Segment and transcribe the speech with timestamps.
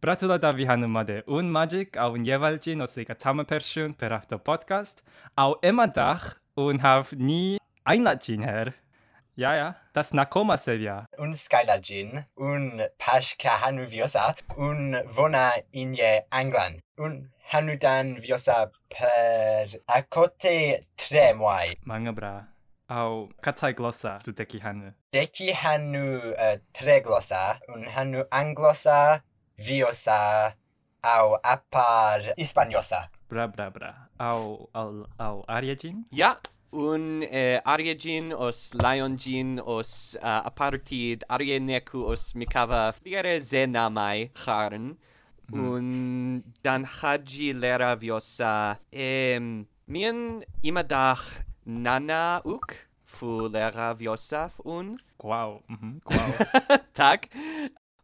[0.00, 5.04] Bratulada Vihanumade un Magic und Jewalcin aus der Zimmerperson per auf Podcast.
[5.36, 8.72] au emma Dach un habe nie Einladcin her.
[9.36, 11.04] Ja, ja, das Nakoma Sevia.
[11.18, 20.86] Und Skylajin und Pashka Hanuviosa und Wona in je Anglan, un Hanudan Viosa per Akote
[20.96, 21.76] Tremwai.
[21.84, 22.46] Manga bra.
[22.88, 24.94] Au katai glossa tu deki hanu.
[25.12, 29.20] Deki hanu uh, tre glossa un hanu anglossa
[29.60, 30.54] viosa
[31.02, 33.10] au apar hispaniosa.
[33.28, 33.94] Bra, bra, bra.
[34.18, 36.04] Au, au, au Ariagin?
[36.10, 36.36] Ja,
[36.72, 44.96] un eh, Ariagin os Lionjin os eh, uh, apartid arieneku os mikava fliere zenamai charn.
[45.50, 45.68] Mm.
[45.68, 45.86] Un
[46.62, 54.98] dan haji lera viosa em mien imadach nana uk fu lera viosa un.
[55.22, 55.62] Wow.
[55.68, 55.94] Mm -hmm.
[56.94, 57.28] Tak.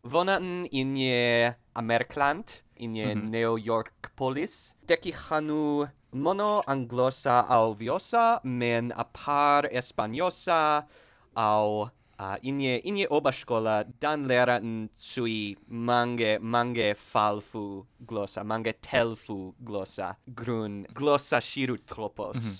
[0.06, 2.44] Vonatan inye Amerikland,
[2.76, 3.30] inye mm -hmm.
[3.30, 4.74] New York polis.
[4.88, 10.86] Deki hanu mono anglosa au viosa, men apar espanyosa
[11.34, 11.90] au
[12.20, 20.16] uh, inye in oba skola dan leraten sui mange mange falfu glosa, mange telfu glosa,
[20.26, 22.36] grun glosa shiru tropos.
[22.36, 22.50] Mm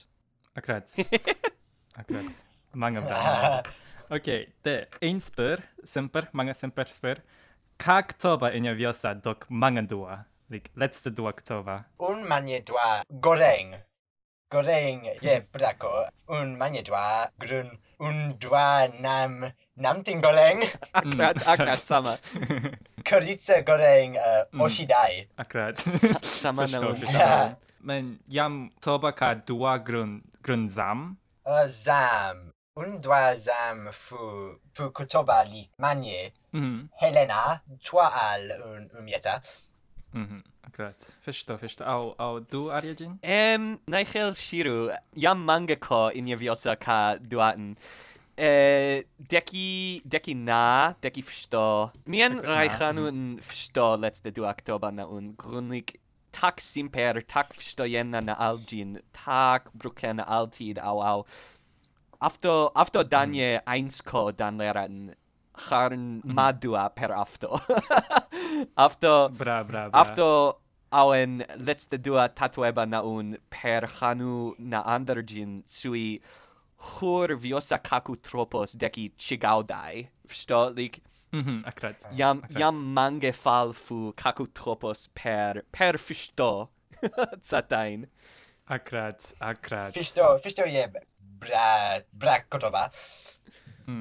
[0.60, 2.42] -hmm.
[2.76, 3.62] 漫画みたいな。
[4.10, 4.48] OK。
[4.62, 7.22] で、Insper, Semper, Manga Semper Sper.
[7.78, 10.26] Kaktoba Inaviosa dok Manga Dua.
[10.48, 11.84] Like, letzte dwa Oktober.
[11.98, 13.74] Un Manie Dua Goreng.
[14.50, 16.06] Goreng je brako.
[16.28, 17.78] Un Manie Dua Grun.
[17.98, 19.52] Un Dua Nam.
[19.76, 20.62] Namting Goreng.
[20.94, 22.16] Akrat, akrat, sama.
[23.08, 25.26] Korice Goreng uh, Oshidai.
[25.36, 25.78] Akrat.
[26.22, 31.18] Sama na Men jam toba ka dua grun, grun zam.
[31.44, 32.50] Uh, zam.
[32.76, 34.18] un doazam fu
[34.74, 36.88] fu kutoba li manye mm -hmm.
[37.00, 39.42] helena twa al un umieta
[40.12, 41.12] mhm mm Grat.
[41.22, 41.84] Fishto, fishto.
[41.84, 43.18] Au, au, du, Ariajin?
[43.22, 47.76] Em, Nigel Shiru, jam manga ko in javiosa ka duaten.
[48.36, 49.00] Uh,
[49.32, 51.92] deki, deki na, deki fishto.
[52.04, 53.40] Mien reichanu un mhm.
[53.40, 55.96] fishto letzte du oktober na un grunlik
[56.32, 61.26] tak simper, tak fishto jenna na algin, tak bruken altid, au, au
[62.20, 63.10] afto afto mm-hmm.
[63.10, 65.14] danje einsko dan leraten
[65.68, 66.34] harn mm-hmm.
[66.34, 67.60] madua per afto
[68.86, 70.58] afto bra bra bra afto
[70.92, 76.20] awen letzte dua tatueba na un per hanu na andergin sui
[76.76, 81.00] hur viosa kaku tropos deki chigaudai sto like
[81.32, 81.96] Mhm, akkurat.
[82.06, 82.58] Eh, jam akkurat.
[82.58, 86.70] jam mange fall fu kaku tropos per per fisto.
[87.42, 88.06] Zatain.
[88.68, 89.92] Akkurat, akkurat.
[89.92, 91.00] Fisto, fisto yebe
[91.46, 92.90] ブラブラック言葉。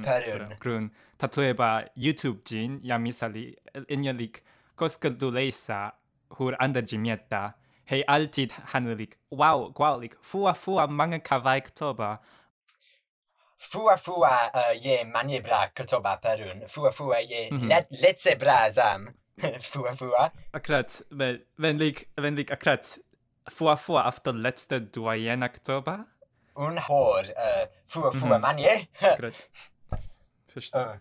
[0.04, 0.58] パルン。
[0.60, 0.92] クルン。
[1.38, 3.58] 例えば、YouTube 人やミサリ、
[3.88, 4.42] エニャリク、
[4.76, 5.96] コスクドレイサ、
[6.30, 12.20] フーアンダジミエッタ、ヘイアルティッハヌリク、ワオ、ワオリク、フワフワマンガカワイクトバ。
[13.58, 16.68] フワフワ、イェマニブラクトバパルン。
[16.68, 19.16] フワフワ、イェレッツェブラザム。
[19.62, 20.32] Fua Fua.
[20.54, 23.02] Akkurat, wenn, wenn ich, wenn ich akkurat
[23.48, 26.00] Fua Fua auf der letzte Duayen Oktober
[26.56, 28.88] un hår uh, fu a fu a manie.
[29.18, 29.50] Greit.
[30.54, 30.98] Förstå.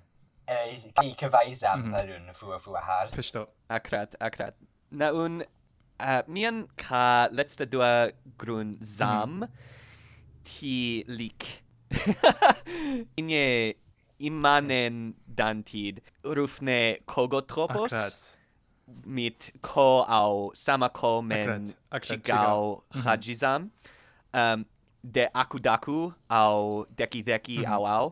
[1.03, 3.09] Lika vajsa un fu a fu a har.
[3.09, 3.47] Förstå.
[3.69, 4.57] Akkurat, akkurat.
[4.91, 5.47] Na un uh,
[5.99, 9.49] eh, mien ka letzte dua grun sam mm.
[10.45, 11.63] ti lik.
[13.17, 13.75] Inje
[14.19, 17.93] immanen dantid rufne kogotropos.
[17.93, 18.39] Akkurat.
[19.07, 21.73] mit ko au sama ko men
[22.03, 23.03] chigao mhm.
[23.03, 23.71] hajizam.
[24.35, 24.65] Mm
[25.05, 27.73] de akudaku au deki deki mm -hmm.
[27.75, 28.07] au au.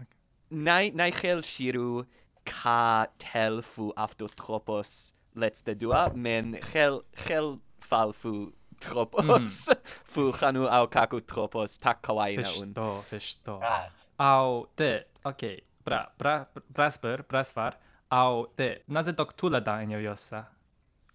[0.00, 0.18] Okay.
[0.50, 2.04] nai nai khel shiru
[2.44, 9.22] ka telfu afto tropos let's the dua men khel khel falfu tropos.
[9.68, 9.76] Mm.
[10.12, 12.68] fu hanu au kaku tropos tak kawaii na un.
[12.74, 13.86] Fisto fisto ah.
[14.18, 14.92] au de
[15.24, 16.34] okay bra bra
[16.74, 17.72] brasper brasvar
[18.10, 20.40] au de naze doktula da in yosa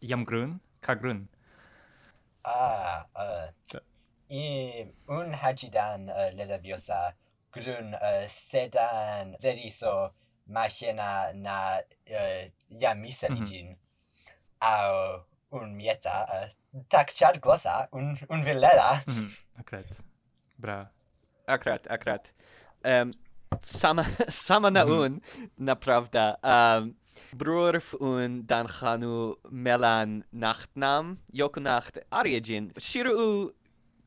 [0.01, 0.59] yam grun?
[0.81, 1.27] Ka grun?
[2.45, 3.47] Ah uh,
[4.29, 7.13] i unhaciden للبيوسا
[7.53, 7.95] grun
[8.27, 10.11] sedan zeriso
[10.47, 11.81] machena na
[12.69, 13.77] yamisa dijin mhm.
[14.59, 16.27] au un mieta
[16.89, 20.03] tak char glosa un un villera mhm, akrat
[20.59, 20.89] bra.
[21.47, 22.31] Akrat akrat
[22.83, 23.11] um
[23.59, 24.03] sama
[24.45, 24.91] sama na mhm.
[24.99, 25.21] un
[25.57, 26.37] na pravda.
[26.43, 26.95] Um
[27.33, 32.71] Brorf un dan chanu melan nachtnam, jokunacht ariegin.
[32.77, 33.51] Shiru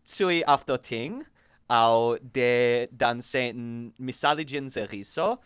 [0.05, 1.25] Tsui after Ting
[1.70, 5.38] au de dan danceten misaligen seriso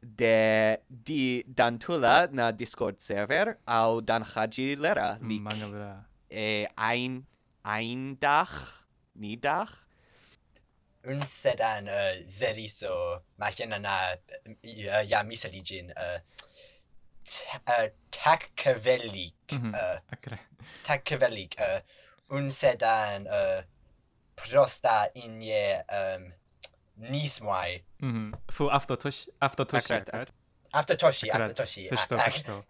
[0.00, 5.40] de di dantula na Discord server au dan haji lera leak.
[5.40, 6.06] Mangabra.
[6.30, 7.26] E, ein
[7.62, 8.84] ein Dach,
[9.14, 9.86] nie Dach.
[11.02, 14.14] Unse dan uh, äh, zeriso machina na
[14.64, 16.20] uh, ja misaligen uh, äh,
[17.68, 19.34] uh, äh, takvelik.
[19.52, 20.00] Uh, mm -hmm.
[20.12, 20.38] okay.
[20.82, 21.56] Takvelik.
[21.58, 21.80] Uh,
[22.28, 23.62] unse dan uh,
[24.42, 25.84] prosta in je
[26.16, 26.32] um,
[27.10, 27.82] nismaj.
[27.98, 28.38] Mm -hmm.
[28.52, 29.30] Fu aftotoshi.
[29.40, 29.94] Aftotoshi.
[29.94, 30.32] Akrat, akrat.
[30.72, 31.50] Aftotoshi, akrat.
[31.50, 31.88] aftotoshi.
[31.88, 32.62] Förstå, ak förstå.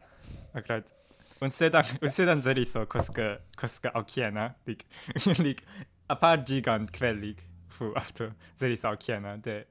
[0.55, 0.95] Akrat.
[1.41, 4.87] Und sedan, und sedan zeriso, koska, koska aukiena, lik,
[5.39, 5.63] lik,
[6.07, 7.39] apar gigant quellig,
[7.69, 9.65] fu afto zeriso aukiena, de,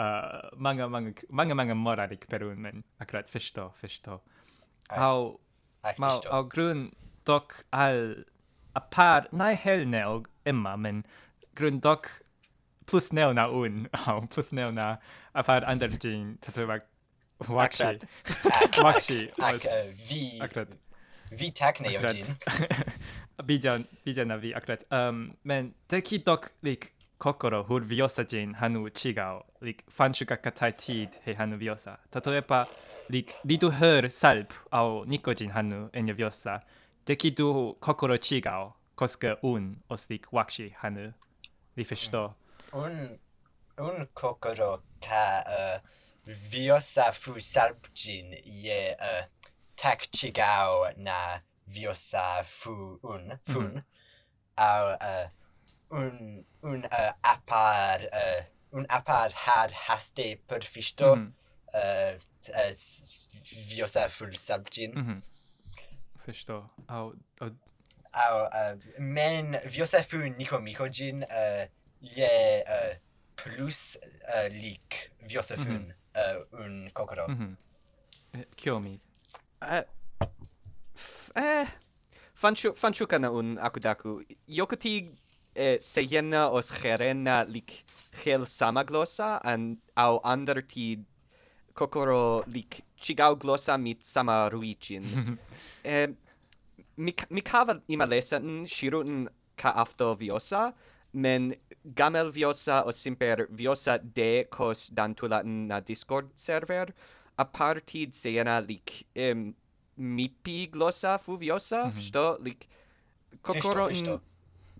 [0.00, 4.20] uh, manga, manga, manga, manga moralik perun, men, akrat, förstå, förstå.
[4.88, 5.40] Au,
[5.98, 6.94] ma, au grun,
[7.24, 8.24] dock, al,
[8.74, 11.04] apar, nej, helne, og, emma, men,
[11.58, 12.08] gründog
[12.86, 14.96] plusnevna un, au plusnevna
[15.38, 16.88] apar anderģīn, tad vajag
[17.48, 17.92] vakši.
[18.78, 19.20] Vakši.
[19.38, 19.68] Ak,
[20.08, 20.24] vi.
[20.44, 20.78] Akrat.
[21.32, 22.34] Vi tekne jau ģīn.
[23.48, 24.84] Bijan, bijana vi, akrat.
[24.92, 26.90] Um, men teki dok, lik,
[27.22, 31.96] kokoro hur viosa ģīn hanu chigao, lik, fanšu ga katai tīd hei hanu viosa.
[32.12, 32.64] Tatoeba,
[33.14, 36.60] lik, lidu her salp au niko ģīn hanu enyo viosa.
[37.08, 37.48] Teki du
[37.82, 41.12] kokoro chigao, koske un os lik wakshi hanu.
[41.76, 42.32] Li förstå
[42.72, 43.18] un
[43.78, 45.80] un kokoro ka uh,
[46.26, 49.24] viosa fu sarpjin ye uh,
[49.76, 53.82] tak chigao na viosa fu un fun
[54.56, 55.28] au uh,
[55.90, 58.44] un un uh, apar uh,
[58.78, 61.32] un apar had haste per fisto Mhm.
[61.74, 62.14] uh,
[62.48, 63.28] uh, s-
[63.68, 65.22] viosa full sarpjin Mhm.
[66.24, 66.68] Förstå.
[66.88, 67.50] Au, au,
[68.12, 71.64] au uh, men viosefu nikomikojin uh,
[72.00, 72.96] ye uh,
[73.36, 73.98] plus
[74.28, 76.52] uh, lik viosefun mm -hmm.
[76.54, 77.28] uh, un kokoro.
[77.28, 77.56] Mm -hmm.
[78.34, 78.98] Eh, kio mi?
[79.60, 79.84] Eh,
[81.36, 81.66] eh,
[82.34, 84.22] fanchu, fanchu kana un akudaku.
[84.48, 85.10] Yokoti
[85.54, 87.84] eh, seyena os gerena lik
[88.24, 90.98] gel sama glosa an au ander ti
[91.74, 95.04] kokoro lik chigao glosa mit sama ruichin.
[95.84, 96.08] eh,
[96.96, 100.72] mi, mi cava ima lesan shirun ka afto viosa,
[101.12, 101.54] men
[101.94, 106.86] gamel viosa o simper viosa de cos dantula na Discord server,
[107.38, 109.54] a partid sena lic um,
[109.98, 112.00] mipi glossa fuviosa, mm -hmm.
[112.00, 112.68] sto lik
[113.42, 114.20] kokoro in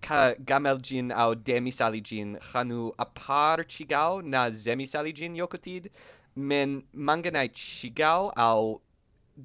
[0.00, 5.90] ka gamel gin au demisali aligin hanu apar chigao na zemisali aligin yokotid
[6.36, 8.80] men manganai chigao au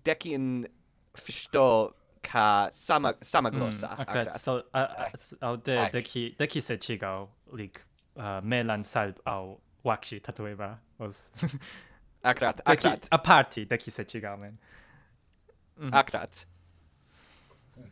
[0.03, 0.67] dekin
[1.15, 4.39] fishto ka sama sama mm, glossa mm, okay akrat.
[4.39, 7.81] so uh, de au de deki deki se chigao lik
[8.15, 11.31] uh, melan salb au wakshi tatoeba os.
[12.23, 14.57] Akrat akrat a party deki se chigao men.
[15.79, 15.91] Mm.
[15.93, 16.45] akrat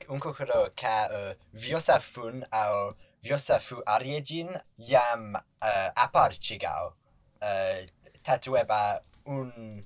[0.10, 2.94] un kokoro ka uh, viosafun au
[3.24, 6.94] viosafu ariegin yam uh, apar chigao
[7.42, 7.86] uh,
[8.24, 9.83] tatoeba un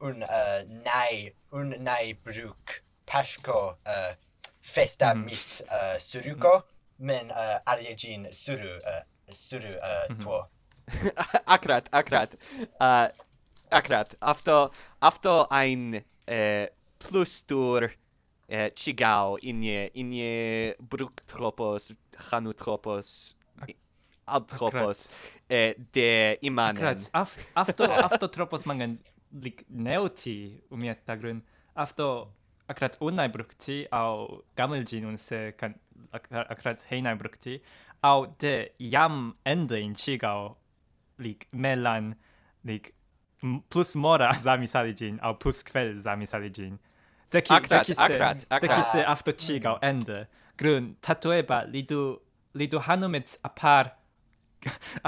[0.00, 4.14] un uh, nai un nai bruk Pashko uh,
[4.60, 5.24] festa mm.
[5.24, 6.62] mit uh, suruko,
[6.98, 10.22] men uh, ariegin suru uh, suru uh, mm -hmm.
[10.22, 10.48] tuo.
[11.56, 12.36] akrat, akrat.
[12.80, 13.08] Uh,
[13.70, 14.14] akrat.
[14.20, 14.70] Afto
[15.00, 16.66] afto ein uh,
[16.98, 21.92] plus tur uh, chigao inje inje bruktropos
[22.30, 23.36] hanutropos
[24.26, 25.12] adtropos
[25.50, 26.76] uh, de imanen.
[26.76, 27.08] Akrat.
[27.12, 28.98] Af, afto afto tropos mangan
[29.42, 31.42] lik neoti umiet tagrun.
[31.74, 32.32] Afto
[32.72, 35.74] akrat unai brukti au gameljin un se kan
[36.54, 37.60] akrat heinai brukti
[38.10, 38.54] au de
[38.94, 40.56] jam ende in chigao
[41.18, 42.14] lik melan
[42.64, 42.92] lik
[43.70, 46.78] plus mora zamisaligin au plus kvel zamisaligin
[47.32, 48.62] deki akrat, deki se akrat, akrat.
[48.62, 49.88] deki se afto chigao mm.
[49.88, 50.26] ende.
[50.58, 52.20] Grun tatoeba lidu
[52.54, 53.92] lidu hanumets apar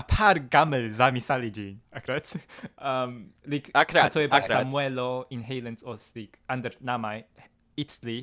[0.08, 2.36] par gamel zamisaligin akrat
[2.90, 7.24] um lik akrat tatoeba samuelo in halens os lik under namai
[7.76, 8.18] Itzli,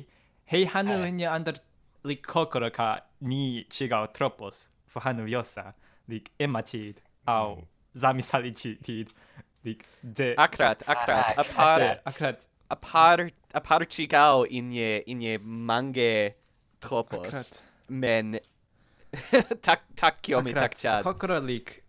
[0.46, 1.08] hei hanu eh.
[1.08, 1.58] uh, ni andar
[2.04, 2.88] li kokoro ka
[3.20, 5.72] ni chigao tropos fu hanu yosa,
[6.08, 7.66] li ematid, au mm.
[8.04, 9.12] zamisalichitid,
[9.64, 10.34] li de...
[10.36, 11.80] Akrat, akrat, apar...
[12.04, 12.48] Akrat.
[12.70, 16.34] Apar, apar chigao inye, inye mange
[16.80, 17.28] tropos.
[17.28, 17.62] Akrat.
[17.88, 18.38] Men...
[19.66, 20.74] tak, tak kiomi tak.
[21.04, 21.82] Kokoro lik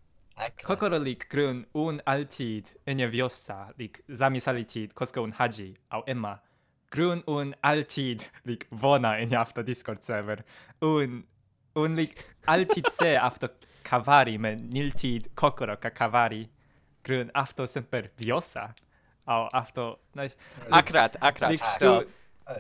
[0.63, 6.39] Kokoro lik grun un altid enye viosa lik zamisalitid kosko un haji au emma
[6.93, 10.43] Grün un alltid lik wohna in after Discord-server.
[10.79, 11.23] Und,
[11.73, 13.49] und like, alltid se after
[13.83, 16.49] kavari, men niltid kokoro ka kavari.
[17.03, 18.75] Grün after semper viosa.
[19.25, 19.95] Au after...
[20.13, 20.35] Nice.
[20.69, 21.51] Akrat, akrat.
[21.51, 22.03] Lik ah, so,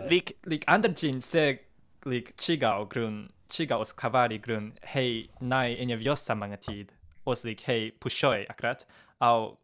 [0.09, 1.59] like, like, andergin se
[2.05, 6.91] like, chigao grün, chigaos kavari grün, hej, nej, inje viosa många tid.
[7.23, 8.87] Och lik hej, pushoi, akrat.
[9.19, 9.57] Au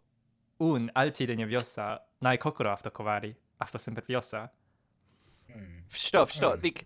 [0.60, 3.36] un alltid inje viosa, nej, kokoro after kavari.
[3.58, 4.50] After semper viosa.
[5.92, 6.86] Что, что, like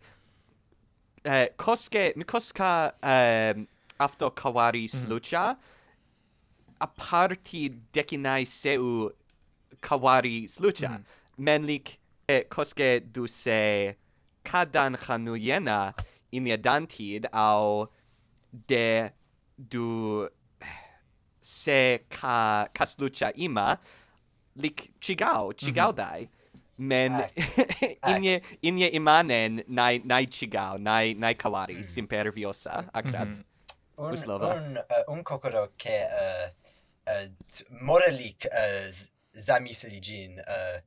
[1.23, 3.67] э коске, микоска эм
[3.99, 5.57] afto kawari slucha,
[6.79, 9.11] a parti decinai seu
[9.81, 11.03] kawari slucha mm.
[11.37, 13.95] menlik eh, koske du se
[14.43, 15.93] kadan hanuyena
[16.31, 17.89] in dantid au
[18.67, 19.09] de
[19.57, 20.29] du
[21.41, 23.77] se ka kaslucha ima
[24.55, 25.95] lik chigao chigao mm-hmm.
[25.95, 26.21] dai.
[26.21, 26.42] mm -hmm
[26.77, 27.23] men
[28.15, 31.83] inye inye imanen nai nai chigao nai nai kawari mm.
[31.83, 33.43] simperviosa akrat mm -hmm.
[33.97, 34.55] un Uslova.
[34.55, 36.49] un uh, un kokoro ke uh,
[37.07, 37.29] uh,
[37.81, 38.95] morelik uh,
[39.33, 40.81] zamisligin uh,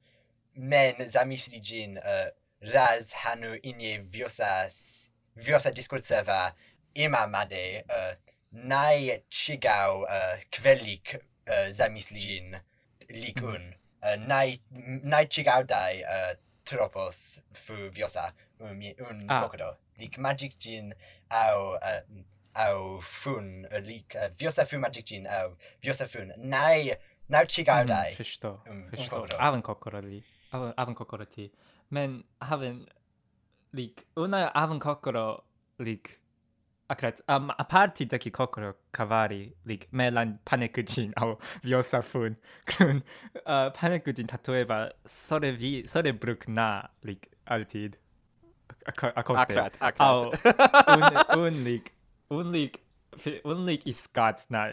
[0.54, 2.28] men zamisligin uh,
[2.72, 4.68] raz hanu inye viosa
[5.36, 6.54] viosa diskurseva
[6.94, 8.14] imamade uh,
[8.52, 11.14] nai chigao uh, kvelik
[11.46, 12.56] uh, zamisligin
[13.08, 13.85] likun mm.
[14.26, 14.58] naj,
[15.02, 16.02] najciekawdaj
[16.64, 19.42] tropos w wiosa un, un ah.
[19.42, 19.76] poco.
[19.98, 20.94] Lik magic gin
[21.30, 21.78] au
[22.54, 26.96] au fun lik Viosa Fu magic gin au viosa fun naj
[27.28, 28.10] najciekawdaj.
[28.10, 29.26] Mm, förstå, um, förstå.
[29.40, 30.22] Även kokoroli.
[30.52, 31.50] Även, även kokoroti.
[31.88, 32.86] Men även
[33.72, 35.44] lik, unna även kokoro
[35.78, 36.08] lik
[36.88, 43.02] akkurat um, a parti deki kokoro kavari lik melan panekujin au viosa fun kun
[43.46, 47.98] uh, panekujin tatoeba sore vi sore bruk na lik altid?
[48.86, 50.32] A, a kote akrat au
[50.96, 51.02] un
[51.38, 51.92] un lik
[52.30, 52.80] un lik
[53.44, 54.68] un lik iskat na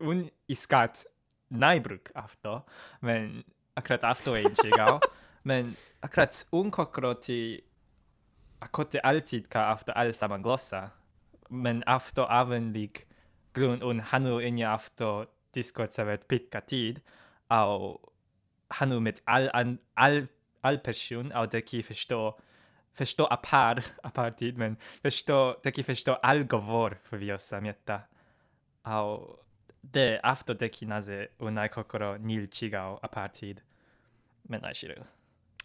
[0.00, 1.04] un iskat
[1.50, 2.62] naibruk afto
[3.02, 3.44] men
[3.76, 5.00] akrat afto ein chigao
[5.48, 7.40] men akrat un kokroti
[8.60, 10.97] akote altid ka afto al saman glossa
[11.48, 13.06] men after anvendig
[13.52, 17.00] grund und handlungen after diskutiert pickatid
[17.48, 18.00] au
[18.70, 20.28] handel mit all an all
[20.62, 22.40] all person au der ki förstå
[22.92, 28.00] förstå apart apartid men förstå der ki förstå all govor för vi oss samjätta
[28.84, 29.38] au
[29.94, 33.62] de after de ki naze unai kokoro nil chigao apartid
[34.48, 35.02] men ai shiru.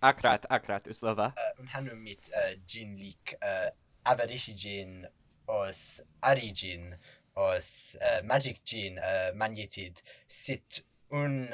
[0.02, 1.34] Akrat akrat uslova.
[1.36, 3.72] Äh, uh, hanum mit äh, uh, jinlik uh, äh,
[4.04, 5.08] avarishijin
[5.47, 6.95] os arigin
[7.35, 11.50] os uh, magic gene uh, magnetid sit un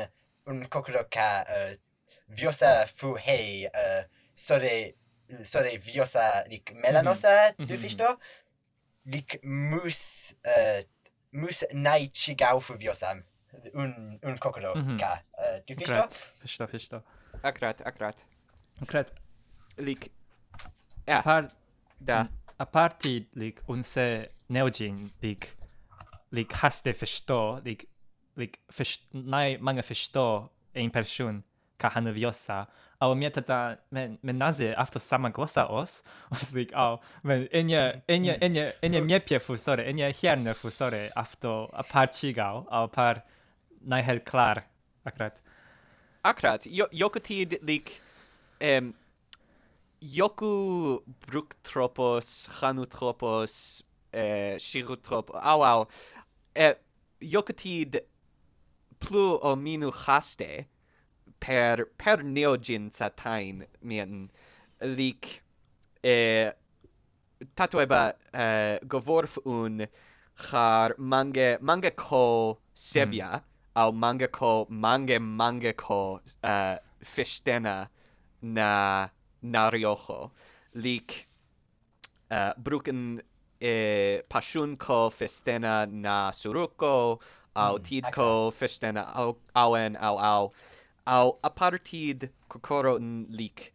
[0.46, 1.76] un kokoroka uh,
[2.28, 2.88] viosa oh.
[2.88, 4.04] fuhei uh,
[4.36, 4.96] sore
[5.44, 7.68] sore viosa lik melanosa mm -hmm.
[7.68, 9.12] dufisto mm-hmm.
[9.12, 10.82] lik mus uh,
[11.32, 13.16] mus nai chigau fu viosa
[13.74, 15.22] un un kokoroka mm -hmm.
[15.38, 16.08] uh, dufisto
[16.42, 17.04] fisto fisto.
[17.44, 18.26] Akrat akrat
[18.82, 19.14] akrat
[19.78, 20.12] lik
[21.08, 21.50] ja eh, par
[22.00, 22.24] da.
[22.24, 22.30] Mm.
[22.66, 25.48] party like unse Neojin like
[26.32, 27.86] like haste förstå like
[28.36, 31.44] like först, nej, många förstår en person
[31.78, 32.68] kan han viosa
[33.00, 37.48] a mnie tata, men, men nazy, a to sama glosa os, os lik, a, men
[37.52, 42.88] enie, enie, enie, enie miepie fusore, enie hierne fusore, a to a par cigał, a
[42.88, 43.24] par
[43.82, 44.64] najher klar,
[45.06, 45.42] akrat.
[46.24, 48.02] Akrat, jo, jokutid lik,
[48.62, 48.94] um,
[50.02, 55.88] Yoku Brooktropos, Hanutropos, eh, Shirutrop, au au,
[56.56, 56.76] eh,
[57.22, 58.00] Yokutid
[59.00, 60.66] plu o minu haste
[61.40, 64.30] per, per neogin satain mien
[64.82, 65.42] lik
[66.04, 66.52] eh,
[67.56, 69.88] tatueba eh, govorf un
[70.50, 73.44] har mange mange ko sebia mm.
[73.76, 77.88] au mange ko mange mange ko uh, fishtena
[78.42, 79.10] na
[79.44, 80.32] Nariojo
[80.76, 81.28] lik
[82.32, 83.22] uh, eh, bruken
[83.62, 87.20] e eh, pasunko festena na suruko
[87.56, 88.58] au mm, tidko okay.
[88.60, 90.54] festena au auen au au
[91.08, 92.98] au apartid kokoro
[93.30, 93.74] lik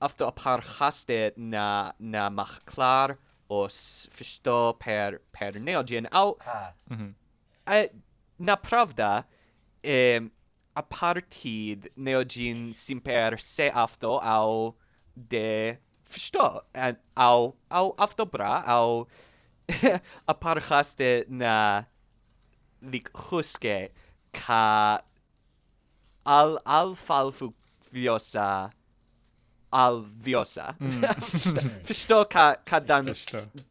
[0.00, 3.16] afto aparhaste na na machklar
[3.48, 6.72] os fisto per per neogen au ah.
[6.90, 7.12] mm -hmm.
[7.66, 7.88] a,
[8.38, 9.24] na pravda
[9.82, 10.30] em
[10.76, 14.74] apartid neogen simper se afto au
[15.16, 19.06] de sto and eh, au au afto bra au
[20.28, 21.84] a parchaste na
[22.82, 23.90] lik huske
[24.32, 25.00] ka
[26.26, 27.52] al al falfu
[27.92, 28.70] viosa
[29.72, 30.74] al viosa.
[31.82, 33.10] Sto ka ka dan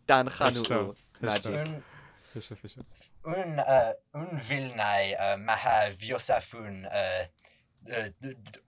[0.07, 1.67] dan hanu magic.
[3.25, 7.23] Un uh, un vilnai uh, maha viosa fun uh,
[7.87, 8.09] uh,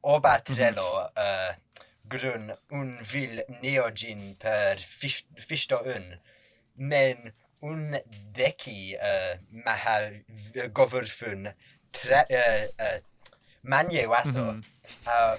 [0.03, 1.51] obatrelo uh,
[2.13, 4.77] uh, uh, oba trelo uh, grun un vil neogin per
[5.47, 6.15] fisto un.
[6.75, 7.31] Men
[7.61, 7.95] un
[8.33, 10.11] deki uh, maha
[10.73, 11.53] govurfun
[11.91, 12.99] tre uh, uh,
[13.63, 14.63] manje waso mm
[15.07, 15.37] uh,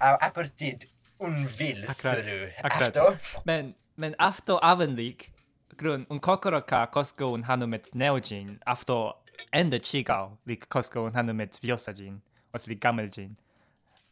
[0.00, 0.84] au apertid
[1.18, 2.50] un vil suru.
[2.62, 5.32] afto men men afto avenlik
[5.76, 8.58] grun un kokoro ka kosko un hanu met neogin.
[8.66, 9.16] Afto
[9.52, 12.20] ende chigao lik kosko un hanu met viosajin
[12.54, 13.36] os li gameljin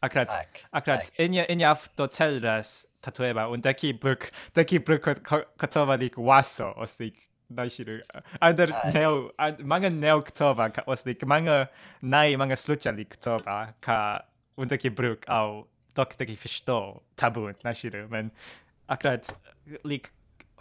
[0.01, 1.29] A krat, tak, a krat, tak.
[1.29, 5.01] nie, nie w to teraz tatueba, on taki bruk, taki bruk
[5.57, 7.17] kotowalik waso, oslik,
[7.49, 8.01] najsilu,
[8.41, 8.93] under tak.
[8.93, 9.31] neo,
[9.63, 11.67] manga neo ktowa, ka oslik, manga
[12.01, 14.21] nai, manga sluchali ktowa, ka
[14.57, 18.31] un taki bruk, au, tok taki fischto, tabun, najsilu, men,
[18.89, 19.33] a krat,
[19.83, 20.11] lik,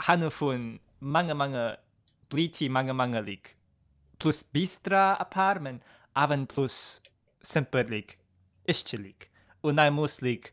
[0.09, 1.77] hanufun, manga manga,
[2.31, 3.57] bliti manga manga lik,
[4.19, 5.83] plus bistra apartment,
[6.17, 7.03] avan plus
[7.43, 8.17] simple lik,
[8.69, 9.31] ischelik
[9.63, 10.53] unai muslik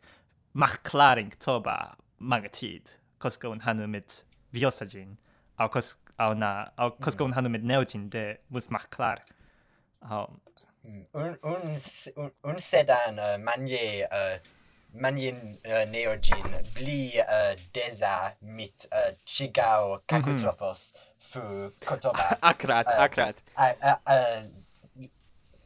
[0.53, 5.17] mach klaring toba magatid, koska un hanu mit viosajin,
[5.60, 7.29] au kos au na au koska mm.
[7.29, 9.17] un hanu mit neojin de mus mach klar
[10.01, 10.27] au
[10.84, 14.38] mm, un un, un sedan uh, manje uh,
[14.93, 21.13] manjen uh, neogin bli uh, deza mit uh, chigao kakutropos mm -hmm.
[21.24, 21.39] fu
[21.86, 22.38] kotoba.
[22.41, 23.36] akrat, akrat.
[23.58, 24.62] Uh, uh, uh, uh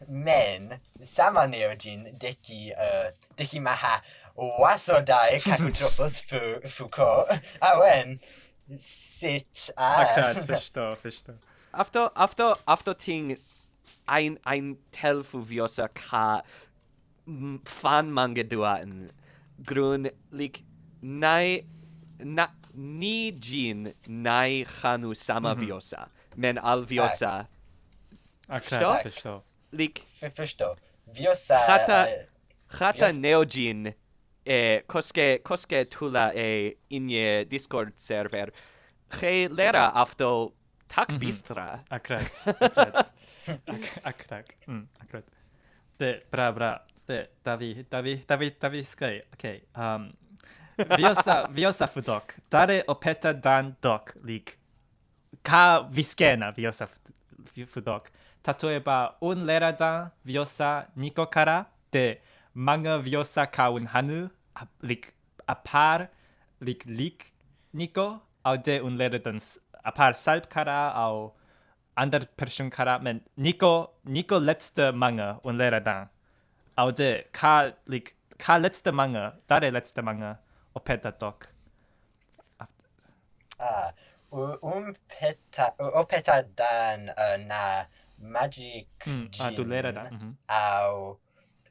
[0.07, 4.01] men sama neogin deki uh, deki maha
[4.37, 7.25] wasodai kakutropos fu fuko.
[7.61, 8.19] Ah, Awen
[8.79, 10.01] sit a ah.
[10.11, 11.35] okay, jetzt verstehe
[11.73, 13.37] after after after ting
[14.07, 16.41] ein ein tel fu viosa ka
[17.65, 19.11] fan manga duaten
[19.65, 20.63] grun lik
[21.01, 21.63] nai
[22.19, 25.65] na ni jin nai hanu sama mm -hmm.
[25.65, 26.09] viosa.
[26.35, 26.85] Men al ah.
[26.85, 27.47] viosa.
[28.47, 30.03] Ach, verstehe lik
[30.35, 30.75] förstå.
[31.05, 32.25] viosa sa Hata eh,
[32.67, 33.93] Hata neogin e
[34.45, 38.51] eh, koske koske tula e eh, inye Discord server.
[39.21, 40.51] He lera afto
[40.87, 41.19] tak mhm.
[41.19, 41.79] bistra.
[41.89, 42.47] Akrat.
[42.61, 43.13] Akrat.
[44.03, 44.45] Akrat.
[44.67, 46.31] de akrat.
[46.31, 46.87] Bra bra.
[47.07, 49.21] de Davi Davi Davi Davi skoj.
[49.33, 49.61] Okay.
[49.75, 50.11] Um
[50.97, 52.35] Viosa Viosa fudok.
[52.49, 54.57] Dare opeta dan dok lik.
[55.41, 56.87] Ka viskena Viosa
[57.67, 58.11] fudok.
[58.45, 62.23] 例えば、オンレラダン、ビオサ、ニコカラで、
[62.53, 65.13] マンガビオサカウンハヌ、アリク、
[65.45, 66.09] アパー、
[66.61, 67.25] リクリク、
[67.73, 71.35] ニコ、アデウンレラダンス、アパーサルカラ、アオ、
[71.95, 76.09] アンダルペションカラ、メン、ニコ、ニコレツテマンガ、オンレラダン。
[76.75, 80.39] アデ、カ、リク、カレツテマンガ、誰レツテマンガ、
[80.73, 81.57] オペタトク。
[83.59, 83.91] Ah,
[84.31, 90.33] um peta, opeta dan uh, na magic ah, mm, adulterada mm-hmm.
[90.47, 91.19] ao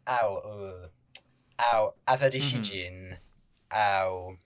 [0.06, 0.90] ao uh,
[1.58, 3.18] ao avarishi mm-hmm.
[3.70, 4.38] ao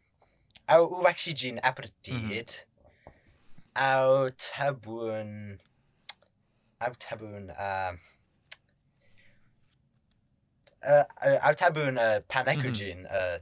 [0.67, 3.13] ao uaxi jin apertid mm-hmm.
[3.75, 5.59] ao tabun
[6.81, 7.93] ao tabun uh,
[10.83, 13.17] uh, uh ao tabun uh, panekujin mm-hmm.
[13.17, 13.39] uh,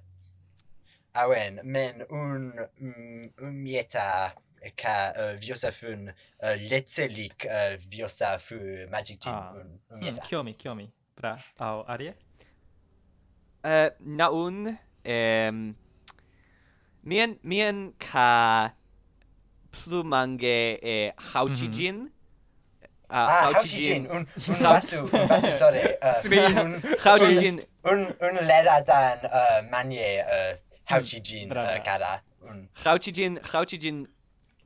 [1.15, 4.35] awen men un un umieta
[4.77, 9.35] ka uh, viosafun uh, letzelik uh, viosafu magic team.
[9.35, 9.53] Ah.
[9.55, 10.91] Un, un, mm, kiomi, kiomi.
[11.15, 12.15] Pra, au arie?
[13.65, 15.75] Uh, naun, um,
[17.03, 18.71] mien, mien ka
[19.71, 21.95] plumange e hauchijin.
[21.95, 22.03] Mhm.
[22.03, 22.17] Mm -hmm.
[23.11, 24.07] Uh, ah, hauchijin.
[24.11, 25.81] Un, un basu, un basu, sorry.
[26.03, 26.21] Uh,
[26.65, 27.61] Un, hauchijin.
[27.85, 32.21] Un, un leratan uh, manje uh, hauchijin mm, uh, kara.
[32.43, 32.69] Un...
[32.85, 34.07] Hauchijin, hauchijin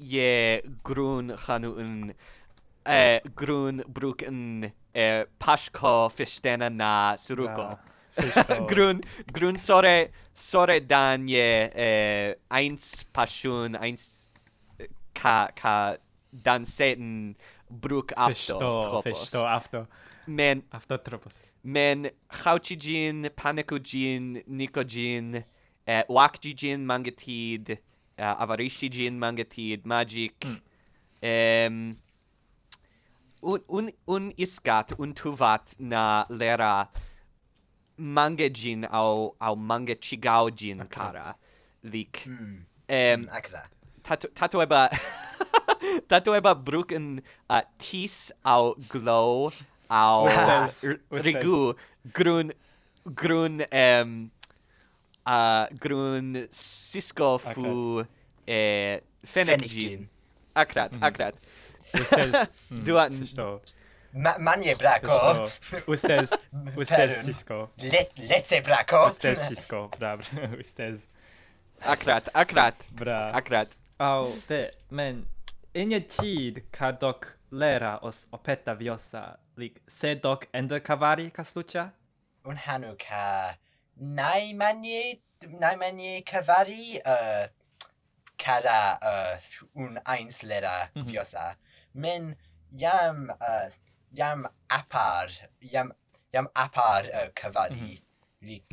[0.03, 2.15] ge grön hanu en
[2.85, 3.31] eh, oh.
[3.37, 5.25] grön bruk en eh,
[6.71, 7.63] na suruko.
[7.63, 7.79] Ah,
[8.71, 14.29] grön grön sore sore danje eh, eins passion eins
[14.79, 15.97] e, ka ka
[16.33, 17.37] danseten
[17.71, 18.35] bruk afto.
[18.35, 19.87] Förstå, förstå afto.
[20.27, 21.43] Men afto tropos.
[21.63, 25.45] Men hauchijin, panikujin, nikojin,
[25.87, 27.79] eh, wakjijin mangetid.
[28.19, 30.35] Eh, uh, avarishijin mangatid magic.
[30.45, 30.61] Mm.
[31.23, 31.97] um,
[33.43, 36.89] un un un iskat un tuvat na lera
[37.99, 41.35] mangejin au au mange chigaujin kara
[41.83, 42.65] lik mm.
[42.89, 43.63] Ehm, um akla
[44.03, 44.91] tatu tatueba
[46.11, 49.53] tatueba bruken uh, tis au glow
[49.89, 50.29] au
[51.11, 51.75] rigu
[52.13, 52.53] grun
[53.15, 54.31] grun um
[55.27, 58.05] a grun Cisco fu
[58.47, 60.09] e Fenegin.
[60.55, 61.35] Akrat, akrat.
[61.95, 63.23] Ustes duan.
[64.15, 65.49] Ma manje brako.
[65.87, 66.33] Ustes
[66.77, 67.71] ustes Cisco.
[67.79, 69.07] Let letse brako.
[69.09, 70.21] Ustes Cisco, brab.
[70.59, 71.09] Ustes.
[71.83, 72.75] Akrat, akrat.
[72.93, 73.33] Bra.
[73.35, 73.69] Akrat.
[73.99, 75.27] Au, te men
[75.75, 81.93] Inetid kadok lera os opeta viosa lik sedok ender kavari kaslucha
[82.45, 83.57] un hanuka
[83.97, 87.47] neu manier, neu manier cyfaru uh,
[88.39, 89.39] cara uh,
[89.75, 91.57] un einslera mm -hmm.
[91.95, 92.37] Men
[92.77, 93.69] jam, uh,
[94.13, 95.29] jam apar,
[95.61, 95.93] jam,
[96.33, 97.75] jam apar uh, cyfaru.
[97.75, 98.03] Mm -hmm.
[98.43, 98.65] Li,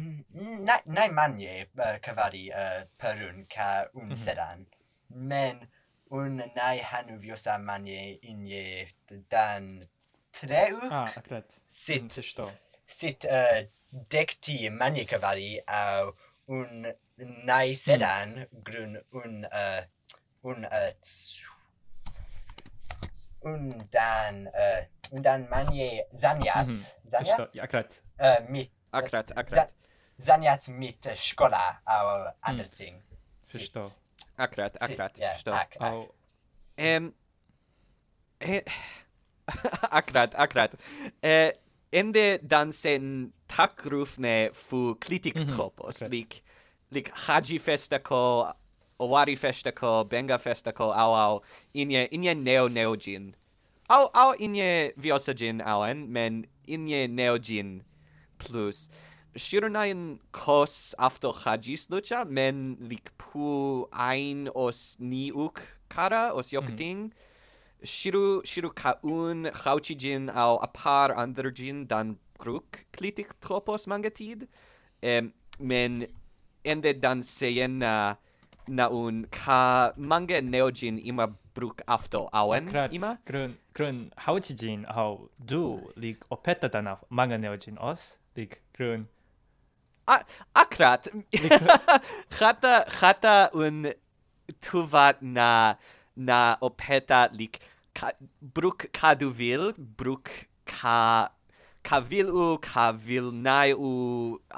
[0.67, 4.15] na, na manje uh, cyfaru uh, per un ca un mm -hmm.
[4.15, 4.65] sedan.
[5.09, 5.67] Men
[6.11, 8.87] un nai hanw fiosa manje unje
[9.29, 9.87] dan
[10.31, 10.91] trewk.
[10.91, 11.63] Ah, akret.
[11.67, 12.11] Sit.
[12.87, 16.13] Sut, uh, dekti manie cavari au
[16.47, 16.85] un
[17.45, 19.83] nai sedan grun un uh,
[20.43, 20.91] un uh,
[23.41, 26.75] un dan uh, un dan manie zaniat Mhm.
[27.05, 28.01] zaniat Förstå, ja, akkurat.
[28.21, 29.73] uh, mit Akrat, akrat.
[30.19, 33.03] zaniat mit uh, skola au andre ting
[33.43, 33.91] Sit- Förstå.
[34.37, 35.51] Akrat, akrat, ja, förstå.
[35.51, 35.75] ak,
[36.77, 37.01] eh,
[39.91, 40.71] akrat, akrat.
[41.21, 41.51] Eh
[41.91, 46.09] ende dansen takrufne fu klitik mm -hmm.
[46.09, 46.43] Lik
[46.91, 48.53] lik haji festako
[48.99, 51.41] owari festako benga festako au au
[51.73, 53.35] inye inye neo neo jin.
[53.89, 57.83] Au au inye viosa jin auen men inye neo jin
[58.37, 58.89] plus.
[59.35, 66.97] Shirunain kos afto hajis lucha men lik pu ein os niuk kara os yokuting.
[66.97, 67.03] Mhm.
[67.03, 67.28] Mm -hmm
[67.83, 74.47] shiru shiru kaun hauchijin al apar anderjin dan kruk klitik tropos mangatid
[75.01, 76.07] em men
[76.65, 78.15] ende dan seyena uh,
[78.67, 83.17] na un ka manga neojin ima bruk afto awen Krat, ima?
[83.25, 89.07] Grun, krun hauchijin au du lik opetta dan manga neojin os lik grun
[90.09, 91.07] a akrat.
[92.31, 93.93] Khata khata un
[94.61, 95.75] tuvat na
[96.27, 97.59] na opeta lik
[97.93, 100.29] ka, bruk kaduvil bruk
[100.65, 101.29] ka
[101.83, 103.91] kavilu kavilnai u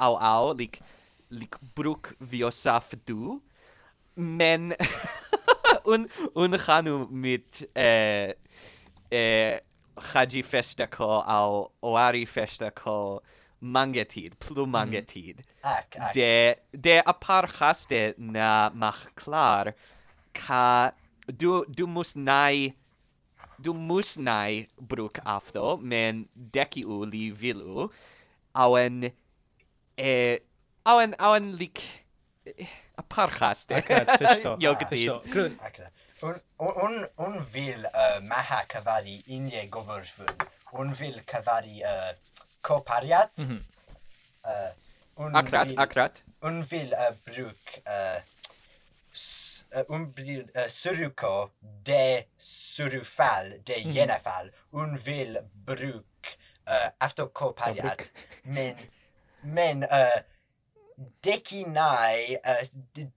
[0.05, 0.81] au au lik
[1.29, 3.41] lik bruk viosaf du
[4.15, 4.73] men
[5.93, 8.33] un un khanu mit eh
[9.11, 9.59] eh
[10.13, 13.21] haji Festako au oari Festako
[13.61, 14.71] mangetid plu mhm.
[14.71, 15.69] mangetid mm.
[15.77, 16.13] ak, ak.
[16.13, 19.73] de de apar haste na mach klar
[20.33, 20.91] ka
[21.31, 22.73] du, du musst nei
[23.57, 27.89] du musst nei bruk afto men deki u li vilu
[28.53, 29.11] auen
[29.97, 30.39] eh
[30.85, 31.81] auen auen lik
[32.97, 33.83] a parchas de
[34.59, 35.09] jogdi
[36.23, 40.27] Un, un, un vil uh, maha kavari inje govurvun.
[40.77, 42.11] Un vil kavari uh,
[42.61, 43.31] kopariat.
[43.37, 43.61] Mm -hmm.
[44.45, 46.23] uh, un akrat, vil, akrat.
[46.41, 48.21] Un vil uh, bruk uh,
[49.73, 50.13] Eh, un
[50.53, 53.91] eh, suruko de surufal de mhm.
[53.95, 58.11] yenafal un vil bruk eh, aftokopadiat
[58.43, 58.75] men
[59.43, 59.87] men
[61.23, 62.65] dekinai uh,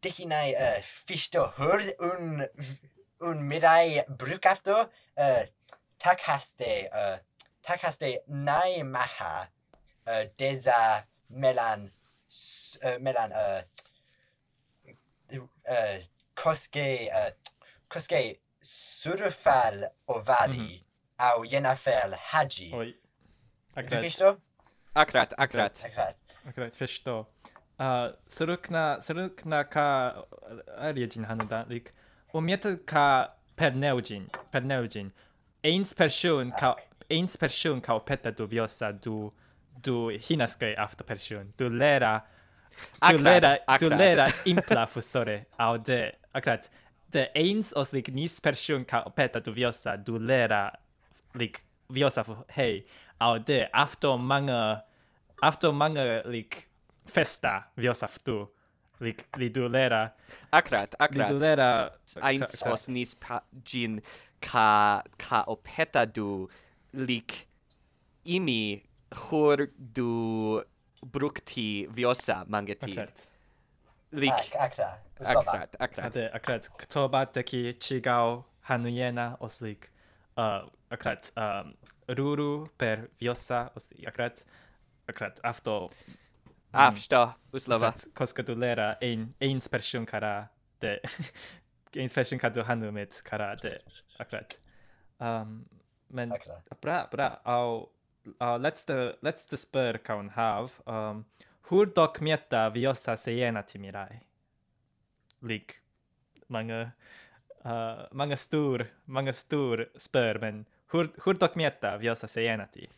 [0.00, 2.46] dekinai uh, fisto hur un
[3.20, 4.04] un midai
[4.44, 5.42] after uh,
[5.98, 7.18] takaste uh,
[7.66, 9.48] takaste nai maha
[10.06, 11.90] uh, deza melan
[12.84, 13.62] uh, melan uh,
[15.68, 15.98] uh,
[16.34, 17.32] koske uh,
[17.88, 20.84] koske surfal ovari
[21.18, 22.70] au yenafel haji.
[22.74, 22.94] Oj.
[23.74, 24.02] Du Akkurat.
[24.04, 24.36] förstår?
[24.92, 26.16] akrat akrat Akkurat.
[26.48, 27.26] Akkurat, förstå.
[27.80, 30.14] Uh, surukna, surukna ka
[30.78, 31.92] ariejin hanuda, lik,
[32.32, 35.12] umieta ka perneujin, perneujin.
[35.64, 36.76] Eins person ka,
[37.10, 39.32] eins person ka opeta du viosa du,
[39.84, 41.52] du hinaskai after person.
[41.58, 42.20] Du lera,
[43.00, 46.00] Tulera, dulera impla fusore, au de,
[46.34, 46.70] akrat,
[47.12, 50.66] de eins os lig nis persiun ka opeta du viosa, dulera
[51.34, 51.60] lig
[51.92, 52.24] viosa
[52.56, 52.84] hei,
[53.20, 54.84] au de, afto manga,
[55.42, 56.64] afto manga lig
[57.06, 58.44] festa viosa tu
[59.00, 60.04] lig li dulera.
[60.52, 61.28] Akrat, akrat.
[61.28, 61.70] Li dulera.
[62.22, 64.00] Eins os nis pa, gin
[64.44, 66.48] ka ka opeta du
[66.92, 67.46] lig
[68.24, 68.82] imi
[69.24, 70.62] hur du
[71.04, 73.00] brukti viosa mangetir.
[73.00, 73.28] Akrat.
[74.12, 74.32] Lik.
[74.32, 74.98] Akrat.
[75.20, 75.76] Akrat.
[75.80, 76.04] Akrat.
[76.04, 76.68] Hadi akrat.
[76.78, 79.90] Ktobateki chigao hanuyena oslik.
[80.36, 81.32] Uh, akrat.
[81.36, 81.74] Um,
[82.08, 84.06] ruru per viosa oslik.
[84.06, 84.44] Akrat.
[85.08, 85.40] Akrat.
[85.44, 85.90] Afto.
[86.72, 87.34] Afto.
[87.52, 87.94] Uslova.
[88.14, 91.00] Koskadulera ein eins pershun kara de
[91.96, 93.78] eins pershun kadu hanumet kara de
[94.18, 94.58] akrat.
[95.20, 95.64] Um,
[96.10, 96.80] men akrat.
[96.80, 97.93] bra bra au
[98.26, 100.68] Uh, let's the, let's the spör kan have.
[100.86, 101.24] Um,
[101.68, 104.20] hur dokumenterar vi oss sena till mirai?
[105.40, 105.72] Lik
[106.46, 106.90] många,
[107.64, 112.90] uh, många stor, många stor spör, men hur, hur dokumenterar vi oss sena till?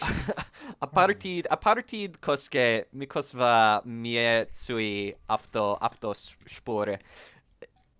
[0.78, 6.14] a partid a partid koske mi kosva mie sui afto afto
[6.46, 6.98] spore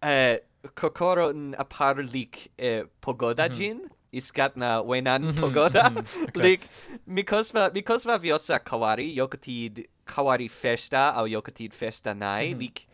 [0.01, 0.39] eh
[0.75, 3.75] kokoro aparlik e, pogoda mm -hmm.
[3.75, 6.43] na iskatna wenan mm -hmm, pogoda mm -hmm.
[6.43, 6.61] lik
[7.07, 12.59] mikosva mikosva viosa kawari yokatid kawari festa au yokatid festa nai mm -hmm.
[12.59, 12.87] lik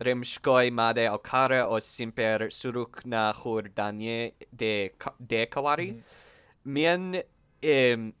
[0.00, 6.02] remshkoi made au kara o simper surukna hurdanye de de kawari
[6.64, 7.22] men mien
[7.62, 8.12] em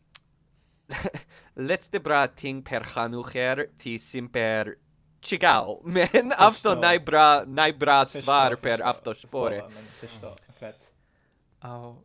[1.56, 4.76] letzte brating per hanucher ti simper
[5.24, 9.62] Chigal, men avto najbra najbra svar per avto spore.
[11.60, 11.96] Au.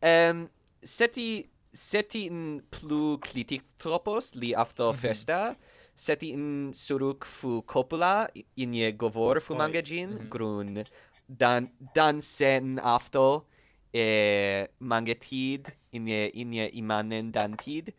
[0.00, 0.48] Ehm
[0.82, 1.28] seti
[1.72, 5.56] seti in plu clitic tropos li avto festa.
[5.94, 10.84] Seti in suruk fu copula in ye govor fu mangagin grun
[11.28, 13.46] dan dan sen avto
[13.92, 17.92] e mangetid in ye in je imanen dantid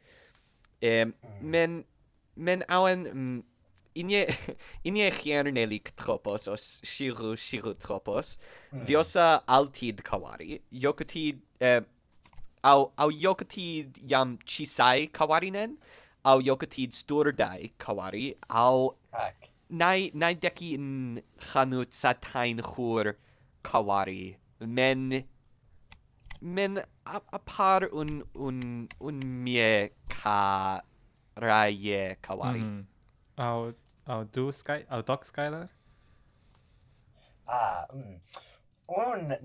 [0.82, 1.86] ehm men
[2.36, 3.40] men auen mm,
[3.96, 4.28] inie
[4.88, 8.38] inie hiernelic tropos os shiru shiru tropos.
[8.74, 8.86] Mm.
[8.86, 10.62] viosa altid kawari.
[10.72, 11.82] Yokotid eh,
[12.64, 15.78] au au yokotid yam chisai kawarinen
[16.26, 18.96] au yokotid sturdai kawari au
[19.70, 21.22] nai nai deki in
[21.54, 23.16] hanut satain khur
[23.64, 24.36] kawari.
[24.60, 25.24] Men
[26.42, 30.82] men a, a par un un un mie ka
[31.38, 32.62] raie kawari.
[32.62, 32.86] Mm.
[33.38, 33.74] au
[34.08, 35.68] au do Sky au Doc Skylar?
[37.48, 38.20] Ah, mm.
[38.88, 39.38] un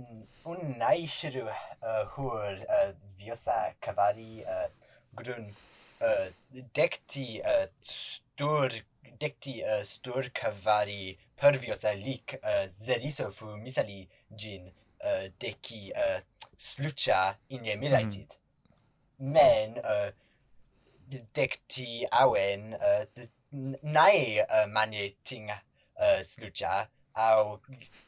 [0.44, 4.68] un naishiru uh, hur uh, viosa cavari uh,
[5.14, 5.54] grun
[6.00, 6.28] uh,
[6.74, 8.70] dekti uh, stur
[9.20, 14.72] dekti uh, stur cavari per viosa lik uh, zeriso fu misali gin
[15.04, 16.20] uh, deki uh,
[16.58, 18.38] slucha inye milaitit.
[19.18, 19.32] Mm.
[19.32, 20.10] Men uh,
[21.34, 23.04] dekti awen uh,
[23.52, 27.60] nai uh, manie ting uh, slucha au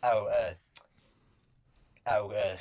[0.02, 0.54] au uh,
[2.06, 2.58] au uh,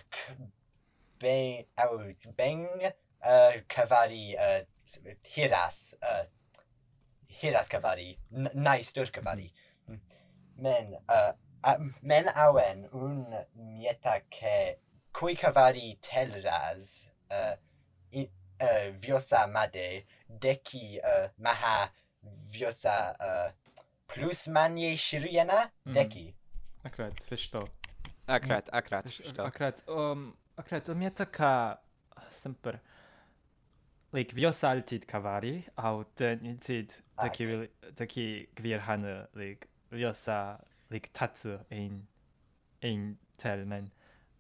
[1.19, 2.67] bang au bang
[3.23, 4.63] uh, kavari uh,
[5.23, 6.25] hiras uh,
[7.27, 8.17] hiras kavari
[8.53, 9.51] nai stur kavari.
[9.89, 9.99] Mm-hmm.
[10.57, 11.31] Men uh,
[11.63, 14.77] a, men awen un mieta ke
[15.13, 17.55] kui cavari telras uh,
[18.13, 18.29] i,
[18.61, 21.89] uh, viosa made deki uh, maha
[22.51, 23.53] wiosa eh,
[24.13, 25.93] plus manje širjena mhm.
[25.93, 26.35] deki.
[26.83, 27.63] Akrát, přečto.
[28.27, 29.43] akrat, akrát, přečto.
[29.43, 31.77] Akrat, um, akrát, um je taká,
[32.29, 32.79] semper.
[34.13, 36.03] Like, vjosa ali tid kavari, au
[36.65, 42.07] tid taki, taki gwirhane, like, vjosa, like, tatsu in,
[42.81, 43.91] in tel, men.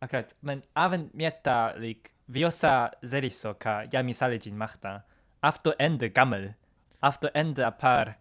[0.01, 5.03] Akrát, men aven mieta, like, viosa zeriso ka jami salijin machta,
[5.41, 6.53] afto ende gammel.
[7.01, 8.15] after end par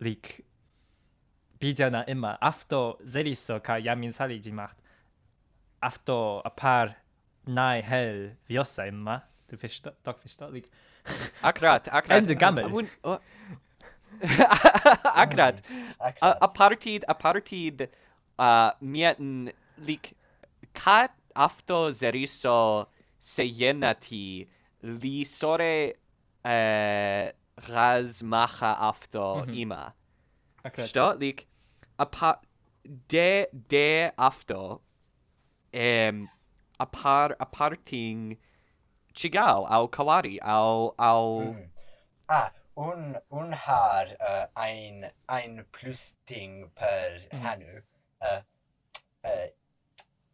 [0.00, 0.44] lik
[1.60, 4.76] bijana immer after zeliso ka yamin sali macht.
[5.82, 6.96] After a par
[7.46, 10.70] nai hell viosa immer du verstehst doch verstehst lik
[11.42, 12.18] akrat akrat.
[12.18, 12.88] Ende gammel
[15.22, 15.62] akrat.
[16.20, 17.88] A partid a partid
[18.38, 20.14] uh mieten lik
[20.74, 22.86] kat afto zeriso
[23.20, 24.48] seyenati
[24.82, 25.94] li sore
[26.44, 29.58] eh uh, razmacha after mm -hmm.
[29.58, 29.94] ima.
[30.64, 30.84] Okay.
[30.86, 31.46] Sto like
[31.98, 32.46] apart
[33.08, 34.32] de de a
[35.74, 36.28] um
[36.78, 38.38] a parting
[39.14, 41.70] chigao au kawari au au mm.
[42.28, 47.40] ah un un har uh, ein ein plus ding per mm.
[47.40, 47.82] hanu
[48.20, 48.42] uh, eh,
[49.24, 49.46] uh,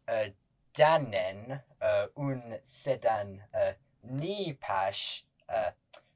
[0.07, 0.29] eh, uh,
[0.73, 5.71] dannen uh, un sedan uh, ni pash uh,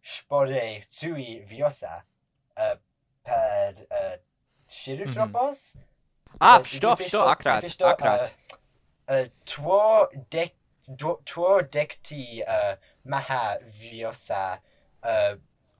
[0.07, 2.03] spore tui viosa
[2.57, 2.75] uh,
[3.23, 4.15] per uh,
[4.67, 6.37] shiritropos mm -hmm.
[6.39, 8.25] ah sto sto akrat akrat
[9.09, 10.53] uh, uh, tuo dec
[10.87, 14.61] duo, tuo decti uh, maha viosa
[15.03, 15.33] uh,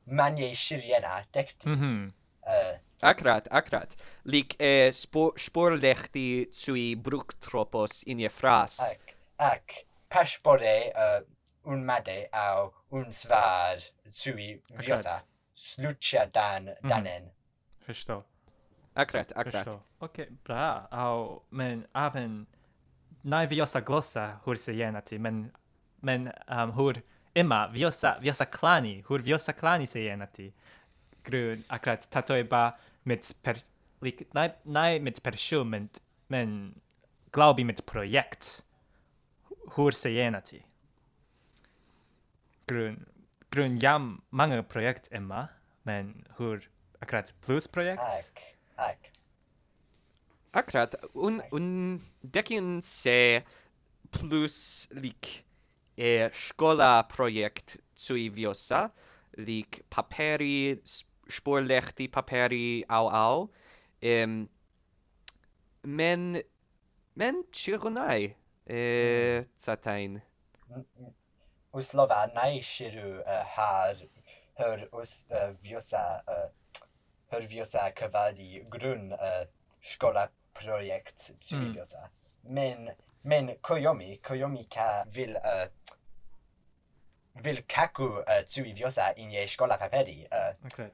[0.06, 2.12] manie shiriena decti mm -hmm.
[2.52, 3.96] uh, Akrat, akrat.
[4.26, 8.80] Lik e spor, sporlechti tui bruktropos in je fras.
[8.80, 9.84] Ak, ak.
[10.10, 11.22] Paspore, uh,
[11.67, 13.77] un mate au un svar
[14.12, 15.10] sui viosa.
[15.10, 16.34] Akkurat.
[16.34, 16.89] Dan, mhm.
[16.89, 17.23] danen.
[17.23, 17.32] Mm.
[17.86, 18.23] Förstår.
[18.93, 19.67] Akkurat, akkurat.
[19.67, 20.88] Okej, okay, bra.
[20.91, 22.45] Au, men även
[23.21, 25.51] när viosa glossa hur se gärna till, men,
[25.99, 27.01] men um, hur
[27.34, 30.51] Emma, viosa, viosa klani, hur viosa klani se gärna till.
[31.23, 33.58] Grun, akkurat, tatoeba med per,
[34.01, 35.89] lik, nej, nej med person, men,
[36.27, 36.82] men
[37.32, 38.65] glaubi med projekt.
[39.75, 40.63] Hur se gärna till.
[42.67, 43.06] grön,
[43.51, 45.49] grönjam mange projekt emma,
[45.84, 46.62] men hur
[46.99, 48.03] akkurat plusprojekt?
[48.03, 48.41] Ak,
[48.75, 49.12] ak.
[50.51, 53.43] Akkurat, un, un dekin se
[54.12, 55.43] plus lik
[55.97, 58.88] e skola projekt zu iviosa
[59.38, 60.80] lik paperi,
[61.27, 63.49] spurlechti paperi au au,
[64.01, 64.49] um,
[65.84, 66.41] men,
[67.15, 70.21] men chironai e, zatain.
[70.67, 71.13] Mm -hmm.
[71.73, 73.23] Uslová najširu
[73.56, 73.95] har
[74.56, 75.25] hör us
[75.62, 76.21] vjosa
[77.32, 79.13] hör vjosa kvadi grund
[79.84, 82.10] skola projekt vjosa.
[82.43, 82.53] Mm.
[82.53, 82.89] Men
[83.21, 85.38] men Koyomi Koyomi ka vill
[87.43, 90.27] vil kaku tsui vjosa inje skola paperi.
[90.63, 90.93] tak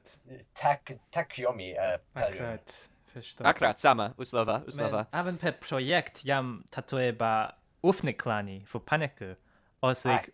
[0.54, 1.76] Tack tack Koyomi.
[2.14, 2.90] Akkurat.
[3.14, 3.50] Verstanden.
[3.50, 5.06] Akkurat, sama, uslova, uslova.
[5.12, 9.34] Men även per projekt jam tatoeba ufneklani för paneku.
[9.84, 10.30] Oslek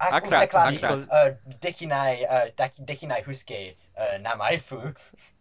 [0.00, 1.08] Aklak Aklak
[1.62, 2.46] dekinai uh,
[2.88, 3.58] dekinai huske
[3.96, 4.80] uh, namaifu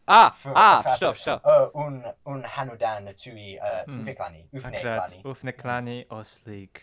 [0.09, 1.45] Ah, F ah, stop, stop.
[1.45, 4.01] Uh, un un hanudan tui uh, mm.
[4.01, 5.21] ufeklani, ufneklani.
[5.23, 6.81] Ufneklani oslik.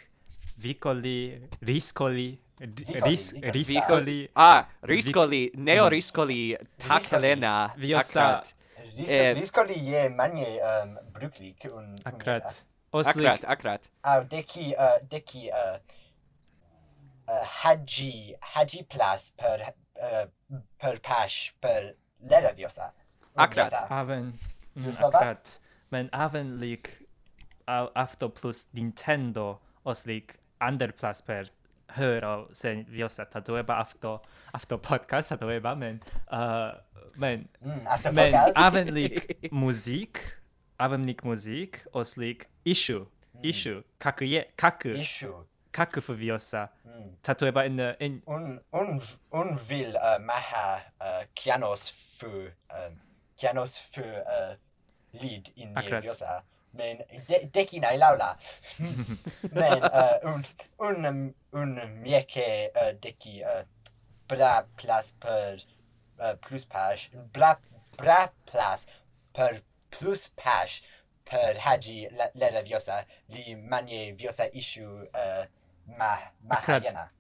[0.62, 2.38] Vikoli, riskoli,
[3.02, 4.28] ris riskoli.
[4.34, 7.74] Ah, riskoli, neo riskoli, tak Helena.
[7.76, 8.44] Viosa.
[9.34, 11.66] Riskoli je manje um, bruklik.
[11.66, 12.62] Un, akrat.
[12.92, 13.26] Oslik.
[13.26, 13.90] Akrat, akrat.
[14.02, 15.80] Au, deki, uh, deki, uh,
[17.28, 20.26] uh, Haji hadji per, uh,
[20.78, 22.92] per pash, per ledaviosa.
[23.36, 24.32] Akrat, avem,
[24.74, 25.60] mm, akrat,
[25.90, 27.06] men avem lik
[27.68, 31.50] afto plus Nintendo os lik under plus per
[31.88, 34.20] höra sen viosa tatueba afto
[34.54, 36.00] afto podcast tatueba men
[36.32, 36.72] uh,
[37.16, 40.18] men mm, after men avem lik muzik
[40.78, 43.40] avem lik muzik os lik issue mm.
[43.42, 44.88] issue kakuye kaku.
[44.88, 45.44] Issue.
[45.76, 46.68] kacke viosa.
[46.84, 47.16] mm.
[47.22, 53.00] tatueba in in un un un will uh, äh, maha uh, kianos für um,
[53.36, 58.36] kianos für äh, uh, lead in nerviosa men de decina laula
[59.52, 60.44] men uh, un
[60.78, 63.64] un ähm, un mieke uh, deki uh,
[64.28, 65.58] bra plus per
[66.20, 67.56] uh, plus page bra
[67.96, 68.86] bra plus
[69.34, 69.60] per
[69.90, 70.82] plus page
[71.24, 75.44] per haji le la, viosa li manie viosa issue uh,
[75.86, 76.18] Ma,
[76.48, 77.10] mahajana.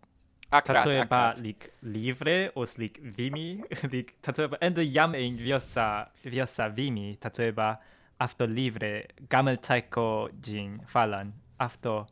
[0.50, 7.16] Akrat, lik livre, os lik vimi, lik tatöba, ende jam e in viosa, viosa vimi,
[7.20, 7.78] tatöba,
[8.20, 12.06] afto livre, gamel taiko jin falan, afto,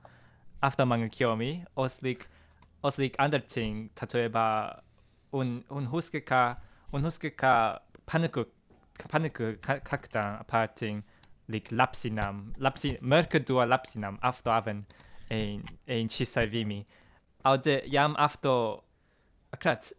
[0.60, 2.26] afto mangakiomi, os lik,
[2.82, 4.82] os lik anderting, tatöba,
[5.32, 6.56] un, un huskeka,
[6.92, 8.44] un huskeka, paniku,
[9.08, 11.04] paniku kakta, aparting
[11.48, 14.84] lik lapsinam, lapsi merke dua lapsinam, afto aven,
[15.34, 16.80] ein ein chisai vimi
[17.44, 18.56] au de jam after
[19.54, 19.92] akrat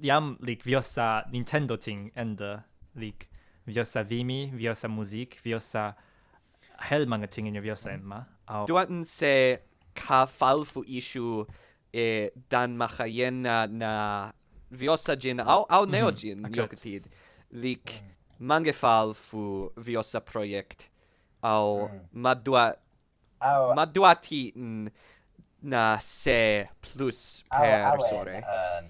[0.00, 2.50] jam lik viosa Nintendo ting ende
[2.94, 3.28] lik
[3.66, 5.84] viosa vimi viosa musik viosa
[6.88, 8.26] hel manga ting in viosa emma.
[8.48, 8.64] Au.
[8.66, 9.58] Du hatten se
[9.94, 11.46] ka fall fu ishu
[11.92, 13.92] e dan machayena na
[14.70, 16.56] viosa gin au au neo gin akkurat.
[16.56, 17.04] yokatid
[17.52, 18.02] lik
[18.38, 20.88] mange fall fu viosa projekt.
[21.42, 22.00] Au Mm.
[22.12, 22.64] madua
[23.40, 24.52] Au, ma duati
[25.62, 28.36] na se plus per au, auen, sore.
[28.44, 28.82] Uh,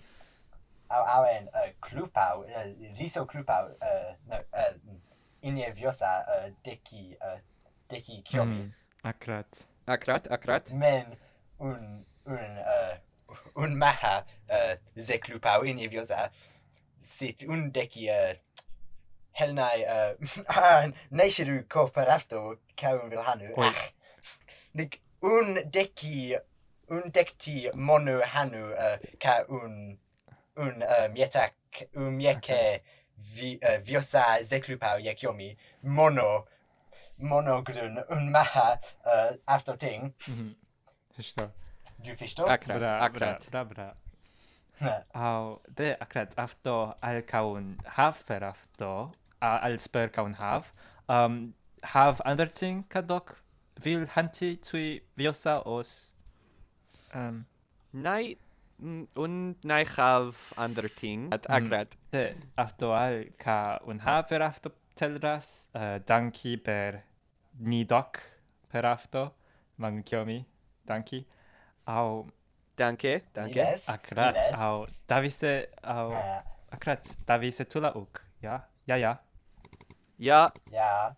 [0.90, 2.66] au auen uh, clupau, uh,
[2.98, 4.98] riso clupau, uh, no, uh,
[5.42, 7.38] ineviosa uh, deki uh,
[7.88, 8.60] deki kyomi Mm.
[8.60, 9.08] Mm-hmm.
[9.08, 11.16] akrat akrat akrat Men
[11.58, 12.96] un, un, uh,
[13.56, 16.30] un maha uh, ze clupau ineviosa
[17.00, 18.34] sit un deki uh,
[19.32, 23.54] helnai uh, neisiru corporafto caum vilhanu.
[23.56, 23.92] Ach!
[24.74, 26.36] Nik, un deki,
[26.90, 29.98] un dekti monu hanu, uh, ka un,
[30.56, 32.80] un, uh, mietak, un mieke,
[33.34, 36.46] vi, uh, viosa zeklupau yekyomi, mono,
[37.18, 40.54] mono grun, un maha, uh, after ting, mhm.
[41.16, 41.50] Förstår
[42.04, 42.50] du förstår?
[42.50, 43.94] akrat bra akrat bra bra
[44.80, 49.10] bra au de akrat after al kaun hav per after
[49.40, 50.72] al spur kaun hav
[51.08, 53.36] um have other thing kadok
[53.84, 56.14] vil hanti tui viosa os
[57.14, 57.44] um
[57.92, 58.36] nai
[58.78, 61.54] mm, un nai hav ander ting at Mm.
[61.56, 62.24] akrat de
[62.56, 67.02] after al ka un hav per after telras uh, danki per
[67.58, 68.18] nidok
[68.70, 69.30] per after
[69.78, 70.44] manga kyomi
[70.88, 71.24] danki
[71.86, 72.26] au
[72.80, 73.58] Danke, danke.
[73.60, 73.88] Yes.
[73.88, 74.58] akrat Yes.
[74.58, 76.12] au davise au
[76.72, 79.12] akrat davise tula uk ja ja ja
[80.18, 81.14] Ja, ja.